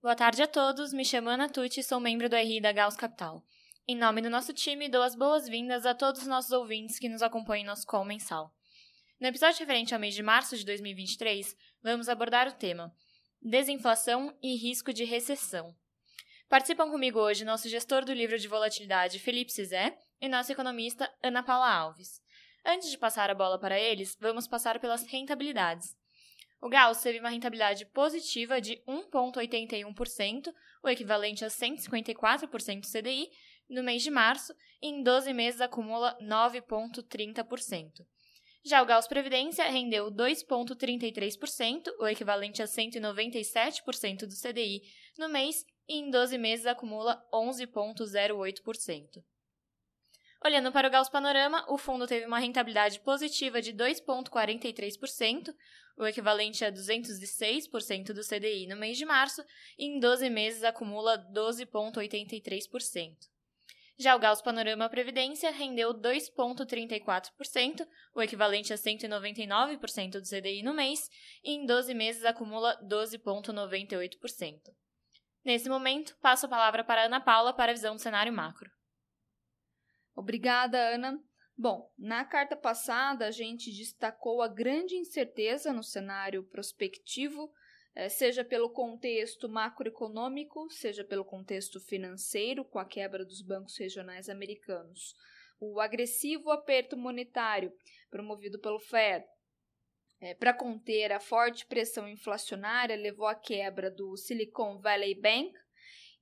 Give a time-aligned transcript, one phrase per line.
[0.00, 3.42] Boa tarde a todos, me chamo Ana Tucci sou membro do RI da Gauss Capital.
[3.84, 7.20] Em nome do nosso time, dou as boas-vindas a todos os nossos ouvintes que nos
[7.20, 8.54] acompanham em nosso call mensal.
[9.20, 12.94] No episódio referente ao mês de março de 2023, vamos abordar o tema
[13.42, 15.74] Desinflação e risco de recessão.
[16.48, 21.42] Participam comigo hoje nosso gestor do livro de volatilidade, Felipe Cizé, e nossa economista, Ana
[21.42, 22.22] Paula Alves.
[22.64, 25.96] Antes de passar a bola para eles, vamos passar pelas rentabilidades.
[26.60, 30.52] O Gauss teve uma rentabilidade positiva de 1,81%,
[30.82, 33.30] o equivalente a 154% do CDI,
[33.68, 38.04] no mês de março, e em 12 meses acumula 9,30%.
[38.64, 44.82] Já o Gauss Previdência rendeu 2,33%, o equivalente a 197% do CDI,
[45.16, 49.22] no mês, e em 12 meses acumula 11,08%.
[50.44, 55.52] Olhando para o Gauss Panorama, o fundo teve uma rentabilidade positiva de 2,43%,
[55.96, 59.44] o equivalente a 206% do CDI no mês de março,
[59.76, 63.16] e em 12 meses acumula 12,83%.
[63.98, 71.10] Já o Gauss Panorama Previdência rendeu 2,34%, o equivalente a 199% do CDI no mês,
[71.42, 74.60] e em 12 meses acumula 12,98%.
[75.44, 78.77] Nesse momento, passo a palavra para Ana Paula para a visão do cenário macro.
[80.18, 81.16] Obrigada, Ana.
[81.56, 87.48] Bom, na carta passada a gente destacou a grande incerteza no cenário prospectivo,
[87.94, 94.28] eh, seja pelo contexto macroeconômico, seja pelo contexto financeiro, com a quebra dos bancos regionais
[94.28, 95.14] americanos.
[95.60, 97.72] O agressivo aperto monetário
[98.10, 99.24] promovido pelo Fed
[100.20, 105.52] é, para conter a forte pressão inflacionária levou à quebra do Silicon Valley Bank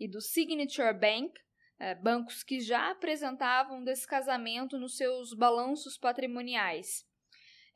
[0.00, 1.32] e do Signature Bank,
[1.78, 7.06] é, bancos que já apresentavam descasamento nos seus balanços patrimoniais.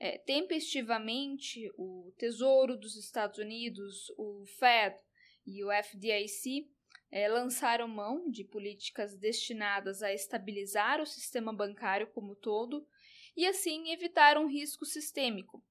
[0.00, 4.96] É, tempestivamente, o Tesouro dos Estados Unidos, o Fed
[5.44, 6.70] e o FDIC
[7.10, 12.86] é, lançaram mão de políticas destinadas a estabilizar o sistema bancário como todo
[13.36, 15.64] e, assim, evitar um risco sistêmico.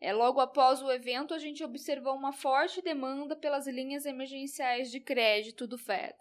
[0.00, 5.00] É, logo após o evento, a gente observou uma forte demanda pelas linhas emergenciais de
[5.00, 6.14] crédito do Fed.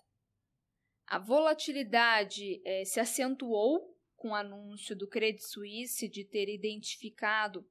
[1.07, 7.67] A volatilidade eh, se acentuou com o anúncio do Credit Suisse de ter identificado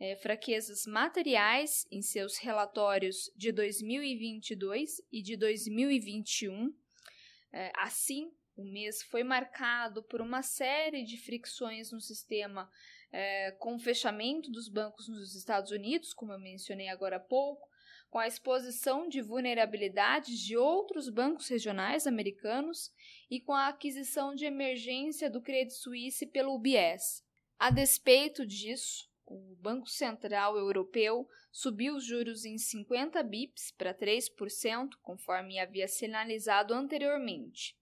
[0.00, 6.74] eh, fraquezas materiais em seus relatórios de 2022 e de 2021.
[7.52, 12.70] Eh, assim, o mês foi marcado por uma série de fricções no sistema,
[13.58, 17.68] com o fechamento dos bancos nos Estados Unidos, como eu mencionei agora há pouco,
[18.12, 22.92] com a exposição de vulnerabilidades de outros bancos regionais americanos
[23.30, 27.24] e com a aquisição de emergência do Credit Suisse pelo UBS.
[27.58, 34.90] A despeito disso, o Banco Central Europeu subiu os juros em 50 bips para 3%,
[35.00, 37.74] conforme havia sinalizado anteriormente.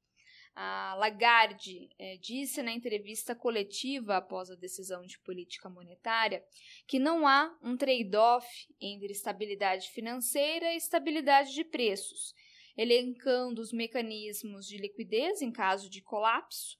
[0.54, 6.44] A Lagarde é, disse na entrevista coletiva após a decisão de política monetária
[6.86, 8.46] que não há um trade-off
[8.80, 12.34] entre estabilidade financeira e estabilidade de preços,
[12.76, 16.78] elencando os mecanismos de liquidez em caso de colapso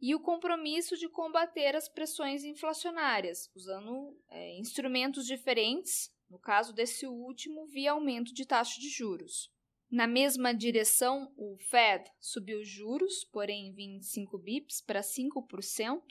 [0.00, 7.06] e o compromisso de combater as pressões inflacionárias, usando é, instrumentos diferentes, no caso desse
[7.06, 9.50] último, via aumento de taxa de juros.
[9.90, 16.02] Na mesma direção, o Fed subiu juros, porém 25 bips para 5%.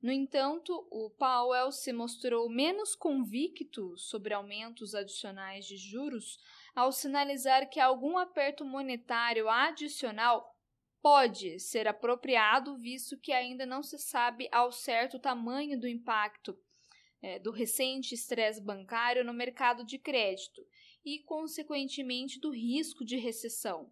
[0.00, 6.38] No entanto, o Powell se mostrou menos convicto sobre aumentos adicionais de juros
[6.74, 10.54] ao sinalizar que algum aperto monetário adicional
[11.00, 16.56] pode ser apropriado, visto que ainda não se sabe ao certo o tamanho do impacto
[17.22, 20.62] é, do recente estresse bancário no mercado de crédito
[21.14, 23.90] e, consequentemente, do risco de recessão.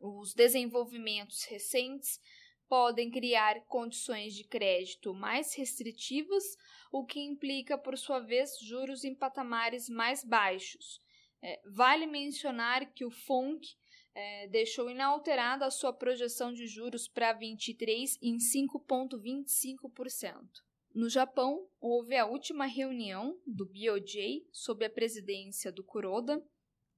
[0.00, 2.20] Os desenvolvimentos recentes
[2.68, 6.44] podem criar condições de crédito mais restritivas,
[6.92, 11.00] o que implica, por sua vez, juros em patamares mais baixos.
[11.40, 13.76] É, vale mencionar que o FONC
[14.14, 20.66] é, deixou inalterada a sua projeção de juros para 23 em 5,25%.
[20.98, 26.44] No Japão, houve a última reunião do BOJ sob a presidência do Kuroda,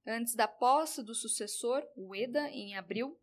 [0.06, 3.20] antes da posse do sucessor, Ueda, em abril.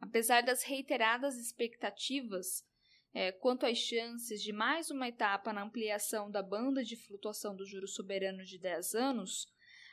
[0.00, 2.64] Apesar das reiteradas expectativas
[3.12, 7.66] é, quanto às chances de mais uma etapa na ampliação da banda de flutuação do
[7.66, 9.48] juro soberano de 10 anos,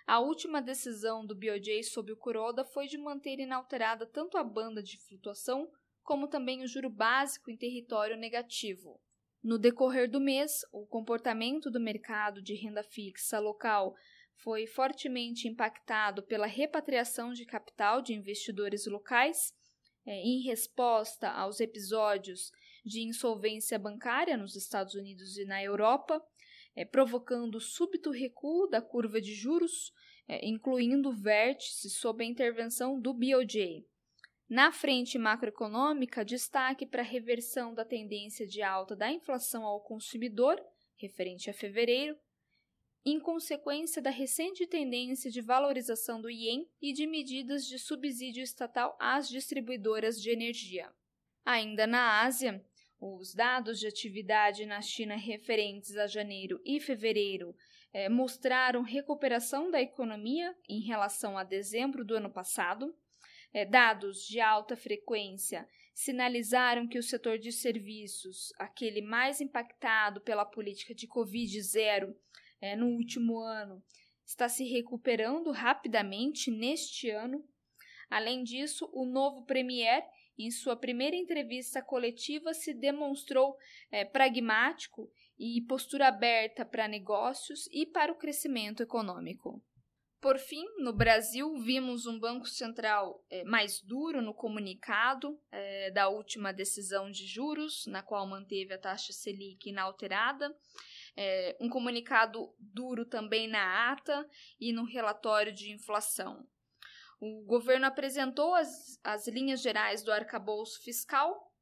[0.06, 4.84] a última decisão do BOJ sob o Kuroda foi de manter inalterada tanto a banda
[4.84, 5.68] de flutuação
[6.04, 9.02] como também o juro básico em território negativo.
[9.46, 13.94] No decorrer do mês, o comportamento do mercado de renda fixa local
[14.38, 19.54] foi fortemente impactado pela repatriação de capital de investidores locais,
[20.04, 22.52] é, em resposta aos episódios
[22.84, 26.20] de insolvência bancária nos Estados Unidos e na Europa,
[26.76, 29.94] é, provocando súbito recuo da curva de juros,
[30.28, 33.86] é, incluindo vértices sob a intervenção do BOJ.
[34.48, 40.64] Na frente macroeconômica, destaque para a reversão da tendência de alta da inflação ao consumidor,
[40.98, 42.16] referente a fevereiro,
[43.04, 48.96] em consequência da recente tendência de valorização do ien e de medidas de subsídio estatal
[49.00, 50.92] às distribuidoras de energia.
[51.44, 52.64] Ainda na Ásia,
[53.00, 57.56] os dados de atividade na China referentes a janeiro e fevereiro
[57.94, 62.96] eh, mostraram recuperação da economia em relação a dezembro do ano passado.
[63.56, 70.44] Eh, dados de alta frequência sinalizaram que o setor de serviços, aquele mais impactado pela
[70.44, 72.14] política de Covid-0
[72.60, 73.82] é, no último ano
[74.26, 77.48] está se recuperando rapidamente neste ano.
[78.10, 80.04] Além disso, o novo Premier,
[80.38, 83.56] em sua primeira entrevista coletiva, se demonstrou
[83.90, 85.10] é, pragmático
[85.40, 89.64] e postura aberta para negócios e para o crescimento econômico.
[90.26, 96.10] Por fim, no Brasil, vimos um Banco Central é, mais duro no comunicado é, da
[96.10, 100.52] última decisão de juros, na qual manteve a taxa Selic inalterada
[101.16, 104.28] é, um comunicado duro também na ata
[104.60, 106.44] e no relatório de inflação.
[107.20, 111.54] O governo apresentou as, as linhas gerais do arcabouço fiscal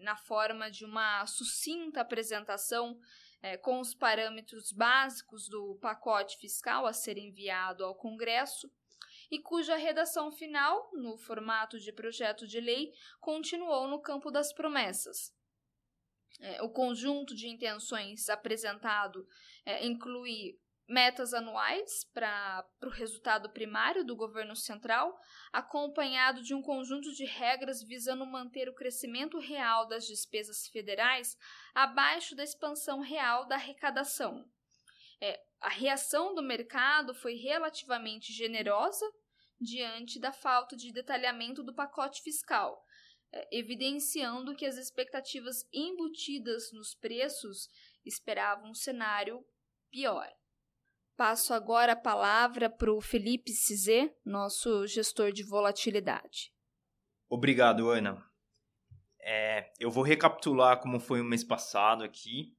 [0.00, 2.98] na forma de uma sucinta apresentação
[3.42, 8.70] é, com os parâmetros básicos do pacote fiscal a ser enviado ao Congresso
[9.30, 15.34] e cuja redação final, no formato de projeto de lei, continuou no campo das promessas.
[16.40, 19.26] É, o conjunto de intenções apresentado
[19.64, 20.58] é, inclui
[20.92, 25.18] metas anuais para o resultado primário do governo central,
[25.50, 31.36] acompanhado de um conjunto de regras visando manter o crescimento real das despesas federais
[31.74, 34.46] abaixo da expansão real da arrecadação.
[35.18, 39.10] É, a reação do mercado foi relativamente generosa
[39.58, 42.84] diante da falta de detalhamento do pacote fiscal,
[43.32, 47.70] é, evidenciando que as expectativas embutidas nos preços
[48.04, 49.42] esperavam um cenário
[49.90, 50.28] pior.
[51.22, 56.52] Passo agora a palavra para o Felipe Cizé, nosso gestor de volatilidade.
[57.28, 58.20] Obrigado, Ana.
[59.20, 62.56] É, eu vou recapitular como foi o mês passado aqui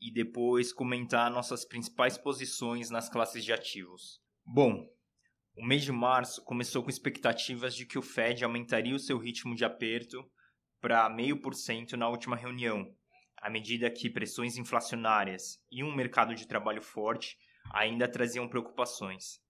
[0.00, 4.18] e depois comentar nossas principais posições nas classes de ativos.
[4.46, 4.88] Bom,
[5.54, 9.54] o mês de março começou com expectativas de que o Fed aumentaria o seu ritmo
[9.54, 10.24] de aperto
[10.80, 12.96] para 0,5% na última reunião,
[13.36, 17.36] à medida que pressões inflacionárias e um mercado de trabalho forte
[17.70, 19.40] ainda traziam preocupações.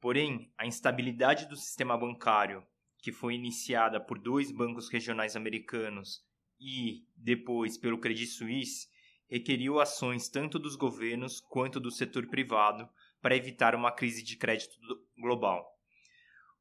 [0.00, 2.66] Porém, a instabilidade do sistema bancário,
[2.98, 6.24] que foi iniciada por dois bancos regionais americanos
[6.58, 8.88] e, depois, pelo Credit Suisse,
[9.28, 12.88] requeriu ações tanto dos governos quanto do setor privado
[13.20, 14.76] para evitar uma crise de crédito
[15.18, 15.78] global.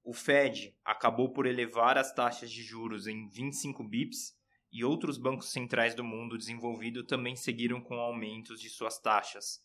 [0.04, 4.38] O Fed acabou por elevar as taxas de juros em 25 bips
[4.72, 9.62] e outros bancos centrais do mundo desenvolvido também seguiram com aumentos de suas taxas,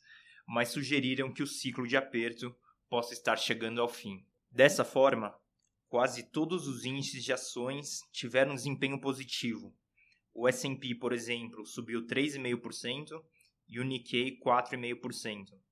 [0.46, 2.54] mas sugeriram que o ciclo de aperto
[2.88, 4.24] possa estar chegando ao fim.
[4.50, 5.34] Dessa forma,
[5.88, 9.74] quase todos os índices de ações tiveram desempenho positivo.
[10.32, 13.22] O S&P, por exemplo, subiu 3,5%
[13.68, 15.64] e o Nikkei 4,5%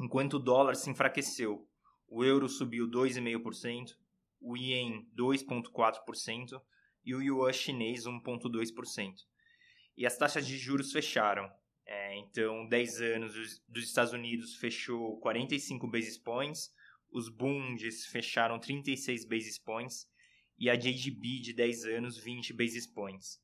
[0.00, 1.68] enquanto o dólar se enfraqueceu.
[2.08, 3.94] O euro subiu 2,5%,
[4.40, 6.60] o ien 2,4%
[7.04, 9.14] e o yuan chinês 1,2%.
[9.96, 11.48] E as taxas de juros fecharam.
[11.92, 16.72] É, então, 10 anos dos Estados Unidos fechou 45 basis points,
[17.10, 20.08] os bundes fecharam 36 basis points
[20.56, 23.42] e a JGB de 10 anos 20 basis points.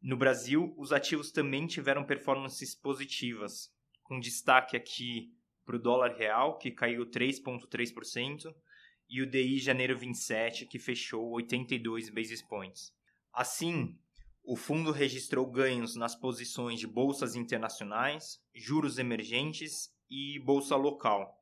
[0.00, 5.34] No Brasil, os ativos também tiveram performances positivas, com destaque aqui
[5.64, 8.54] para o dólar real, que caiu 3,3%,
[9.10, 12.94] e o DI janeiro 27, que fechou 82 basis points.
[13.32, 13.98] Assim,
[14.44, 21.38] o fundo registrou ganhos nas posições de bolsas internacionais, juros emergentes e bolsa local,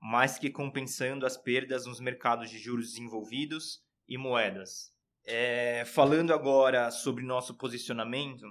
[0.00, 4.92] mais que compensando as perdas nos mercados de juros desenvolvidos e moedas.
[5.24, 8.46] É, falando agora sobre nosso posicionamento,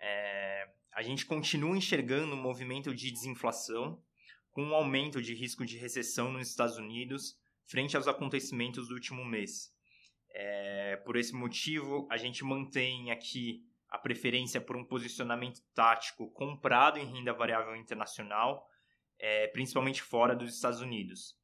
[0.00, 4.02] é, a gente continua enxergando um movimento de desinflação
[4.50, 9.24] com um aumento de risco de recessão nos Estados Unidos frente aos acontecimentos do último
[9.24, 9.73] mês.
[10.36, 16.98] É, por esse motivo, a gente mantém aqui a preferência por um posicionamento tático comprado
[16.98, 18.68] em renda variável internacional,
[19.16, 21.36] é, principalmente fora dos Estados Unidos.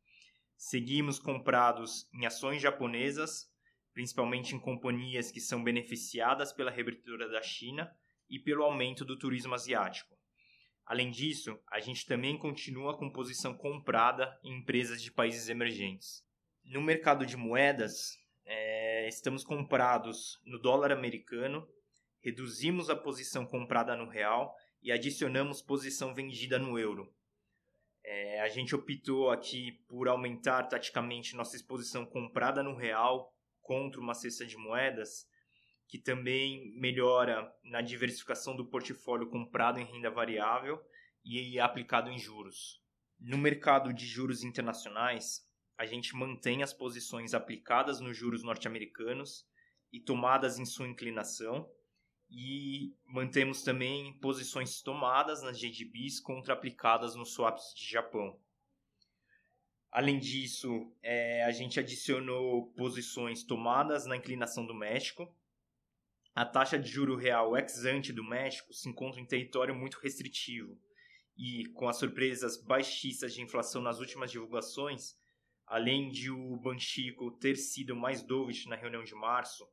[0.56, 3.48] Seguimos comprados em ações japonesas,
[3.94, 7.88] principalmente em companhias que são beneficiadas pela reabertura da China
[8.28, 10.18] e pelo aumento do turismo asiático.
[10.84, 16.24] Além disso, a gente também continua com posição comprada em empresas de países emergentes.
[16.64, 18.19] No mercado de moedas,
[19.10, 21.68] estamos comprados no dólar americano,
[22.20, 27.12] reduzimos a posição comprada no real e adicionamos posição vendida no euro.
[28.02, 34.14] É, a gente optou aqui por aumentar taticamente nossa exposição comprada no real contra uma
[34.14, 35.28] cesta de moedas,
[35.86, 40.80] que também melhora na diversificação do portfólio comprado em renda variável
[41.24, 42.80] e aplicado em juros.
[43.18, 45.46] No mercado de juros internacionais,
[45.80, 49.46] a gente mantém as posições aplicadas nos juros norte-americanos
[49.90, 51.66] e tomadas em sua inclinação,
[52.28, 58.38] e mantemos também posições tomadas nas GDBs contra aplicadas nos swaps de Japão.
[59.90, 65.34] Além disso, é, a gente adicionou posições tomadas na inclinação do México.
[66.34, 70.78] A taxa de juro real ex-ante do México se encontra em território muito restritivo
[71.38, 75.18] e, com as surpresas baixíssimas de inflação nas últimas divulgações,
[75.70, 79.64] além de o Banxico ter sido mais dovish na reunião de março,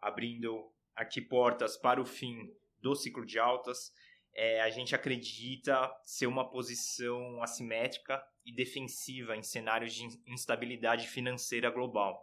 [0.00, 3.92] abrindo aqui portas para o fim do ciclo de altas.
[4.34, 11.70] É, a gente acredita ser uma posição assimétrica e defensiva em cenários de instabilidade financeira
[11.70, 12.18] global.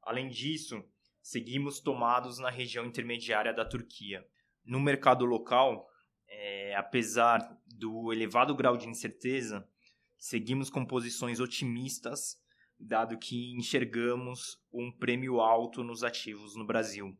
[0.00, 0.88] Além disso,
[1.20, 4.24] seguimos tomados na região intermediária da Turquia.
[4.64, 5.90] No mercado local,
[6.28, 9.68] é, apesar do elevado grau de incerteza,
[10.18, 12.36] seguimos com posições otimistas,
[12.78, 17.16] dado que enxergamos um prêmio alto nos ativos no Brasil.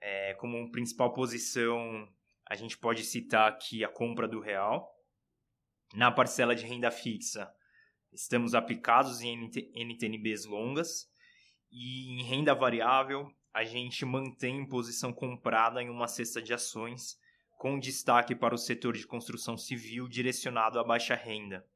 [0.00, 2.08] É, como principal posição,
[2.46, 4.92] a gente pode citar aqui a compra do real.
[5.94, 7.50] Na parcela de renda fixa,
[8.12, 11.08] estamos aplicados em NTNBs longas.
[11.70, 17.18] E em renda variável, a gente mantém posição comprada em uma cesta de ações,
[17.56, 21.66] com destaque para o setor de construção civil direcionado à baixa renda.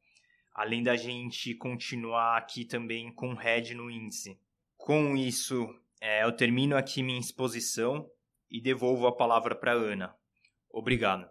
[0.59, 4.37] Além da gente continuar aqui também com head no índice.
[4.77, 8.11] Com isso, é, eu termino aqui minha exposição
[8.51, 10.13] e devolvo a palavra para Ana.
[10.69, 11.31] Obrigado.